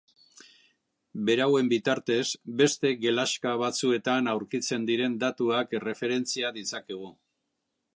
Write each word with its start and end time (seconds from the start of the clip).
Berauen 1.27 1.69
bitartez 1.73 2.23
beste 2.63 2.95
gelaxka 3.05 3.53
batzuetan 3.65 4.33
aurkitzen 4.35 4.91
diren 4.93 5.23
datuak 5.27 5.81
erreferentzia 5.83 6.57
ditzakegu. 6.61 7.17